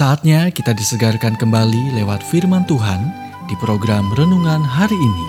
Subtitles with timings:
[0.00, 3.12] Saatnya kita disegarkan kembali lewat firman Tuhan
[3.44, 5.26] di program renungan hari ini.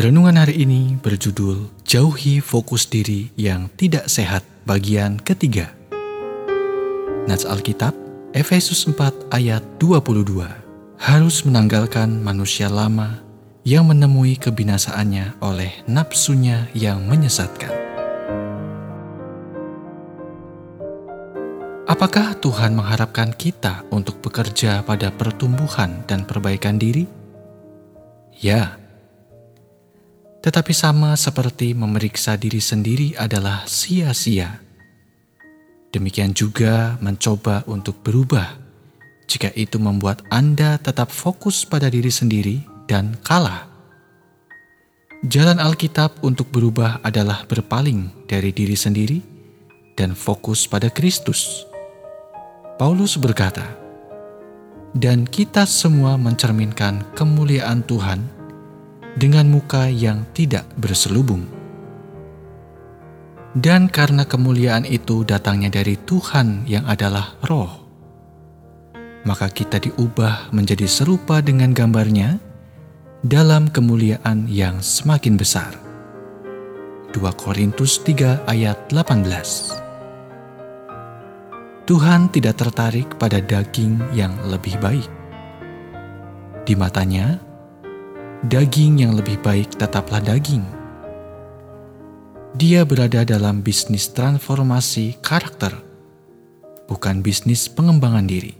[0.00, 5.68] Renungan hari ini berjudul Jauhi Fokus Diri yang Tidak Sehat bagian ketiga.
[7.28, 8.03] Nats Alkitab
[8.34, 10.42] Efesus 4 ayat 22
[10.98, 13.22] harus menanggalkan manusia lama
[13.62, 17.70] yang menemui kebinasaannya oleh nafsunya yang menyesatkan.
[21.86, 27.06] Apakah Tuhan mengharapkan kita untuk bekerja pada pertumbuhan dan perbaikan diri?
[28.42, 28.74] Ya,
[30.42, 34.63] tetapi sama seperti memeriksa diri sendiri adalah sia-sia
[35.94, 38.58] Demikian juga mencoba untuk berubah
[39.30, 43.70] jika itu membuat Anda tetap fokus pada diri sendiri dan kalah.
[45.22, 49.22] Jalan Alkitab untuk berubah adalah berpaling dari diri sendiri
[49.94, 51.62] dan fokus pada Kristus.
[52.74, 53.78] Paulus berkata,
[54.98, 58.18] "Dan kita semua mencerminkan kemuliaan Tuhan
[59.14, 61.53] dengan muka yang tidak berselubung."
[63.54, 67.70] Dan karena kemuliaan itu datangnya dari Tuhan yang adalah roh,
[69.22, 72.42] maka kita diubah menjadi serupa dengan gambarnya
[73.22, 75.70] dalam kemuliaan yang semakin besar.
[77.14, 79.22] 2 Korintus 3 ayat 18
[81.86, 85.06] Tuhan tidak tertarik pada daging yang lebih baik.
[86.66, 87.38] Di matanya,
[88.50, 90.73] daging yang lebih baik tetaplah daging
[92.54, 95.74] dia berada dalam bisnis transformasi karakter,
[96.86, 98.54] bukan bisnis pengembangan diri.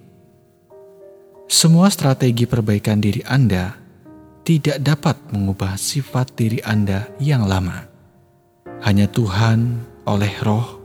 [1.46, 3.70] Semua strategi perbaikan diri Anda
[4.42, 7.86] tidak dapat mengubah sifat diri Anda yang lama.
[8.82, 9.78] Hanya Tuhan,
[10.10, 10.82] oleh Roh,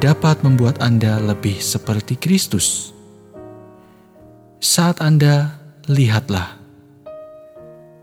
[0.00, 2.96] dapat membuat Anda lebih seperti Kristus.
[4.56, 6.56] Saat Anda lihatlah,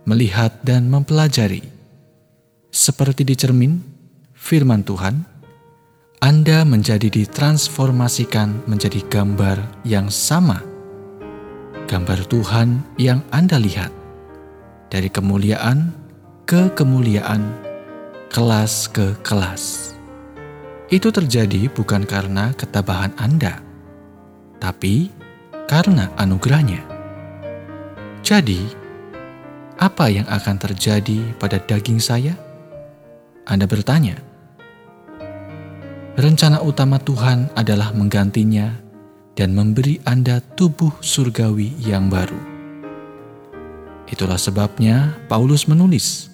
[0.06, 1.66] melihat, dan mempelajari,
[2.70, 3.99] seperti di cermin
[4.50, 5.30] firman Tuhan,
[6.26, 10.66] Anda menjadi ditransformasikan menjadi gambar yang sama.
[11.86, 13.94] Gambar Tuhan yang Anda lihat
[14.90, 15.94] dari kemuliaan
[16.50, 17.46] ke kemuliaan,
[18.34, 19.94] kelas ke kelas.
[20.90, 23.62] Itu terjadi bukan karena ketabahan Anda,
[24.58, 25.14] tapi
[25.70, 26.82] karena anugerahnya.
[28.26, 28.66] Jadi,
[29.78, 32.34] apa yang akan terjadi pada daging saya?
[33.46, 34.29] Anda bertanya,
[36.20, 38.76] rencana utama Tuhan adalah menggantinya
[39.40, 42.38] dan memberi Anda tubuh surgawi yang baru.
[44.12, 46.28] Itulah sebabnya Paulus menulis,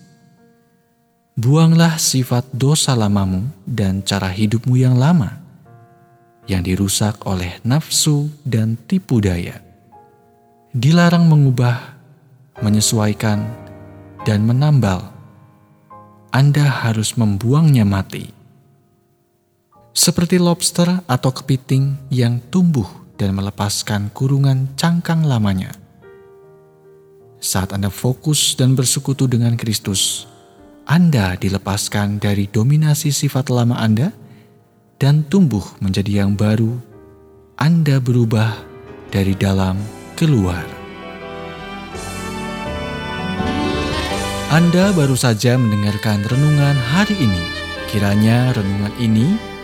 [1.35, 5.35] Buanglah sifat dosa lamamu dan cara hidupmu yang lama,
[6.47, 9.59] yang dirusak oleh nafsu dan tipu daya.
[10.71, 11.99] Dilarang mengubah,
[12.63, 13.43] menyesuaikan,
[14.23, 15.11] dan menambal.
[16.31, 18.44] Anda harus membuangnya mati
[19.95, 22.85] seperti lobster atau kepiting yang tumbuh
[23.15, 25.71] dan melepaskan kurungan cangkang lamanya.
[27.39, 30.27] Saat Anda fokus dan bersekutu dengan Kristus,
[30.83, 34.11] Anda dilepaskan dari dominasi sifat lama Anda
[34.99, 36.75] dan tumbuh menjadi yang baru.
[37.55, 38.51] Anda berubah
[39.15, 39.79] dari dalam
[40.19, 40.67] keluar.
[44.51, 47.43] Anda baru saja mendengarkan renungan hari ini.
[47.87, 49.54] Kiranya renungan ini